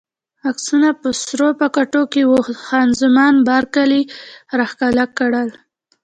عکسونه 0.49 0.89
په 1.01 1.09
سرو 1.23 1.49
پاکټو 1.59 2.01
کې 2.13 2.21
وو، 2.29 2.39
خان 2.63 2.89
زمان 3.01 3.33
بارکلي 3.47 4.01
راښکاره 4.57 5.05
کړل. 5.17 5.49